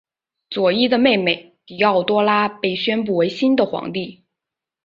[0.49, 4.23] 佐伊的妹妹狄奥多拉被宣布为新的皇帝。